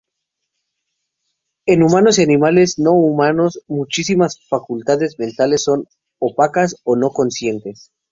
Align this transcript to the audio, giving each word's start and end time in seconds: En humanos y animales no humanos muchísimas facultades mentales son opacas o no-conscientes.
En 1.67 1.83
humanos 1.83 2.17
y 2.17 2.23
animales 2.23 2.79
no 2.79 2.91
humanos 2.93 3.61
muchísimas 3.67 4.39
facultades 4.49 5.19
mentales 5.19 5.61
son 5.61 5.85
opacas 6.17 6.77
o 6.85 6.95
no-conscientes. 6.95 7.91